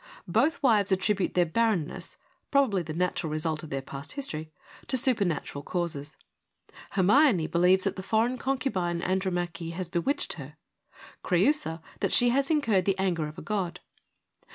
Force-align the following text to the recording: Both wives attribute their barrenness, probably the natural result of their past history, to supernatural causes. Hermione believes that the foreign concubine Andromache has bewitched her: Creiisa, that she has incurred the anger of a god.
Both 0.27 0.63
wives 0.63 0.91
attribute 0.91 1.35
their 1.35 1.45
barrenness, 1.45 2.17
probably 2.49 2.81
the 2.81 2.91
natural 2.95 3.29
result 3.31 3.61
of 3.61 3.69
their 3.69 3.83
past 3.83 4.13
history, 4.13 4.51
to 4.87 4.97
supernatural 4.97 5.61
causes. 5.61 6.17
Hermione 6.93 7.45
believes 7.45 7.83
that 7.83 7.97
the 7.97 8.01
foreign 8.01 8.39
concubine 8.39 9.03
Andromache 9.03 9.69
has 9.75 9.87
bewitched 9.89 10.33
her: 10.39 10.57
Creiisa, 11.23 11.83
that 11.99 12.13
she 12.13 12.29
has 12.29 12.49
incurred 12.49 12.85
the 12.85 12.97
anger 12.97 13.27
of 13.27 13.37
a 13.37 13.43
god. 13.43 13.79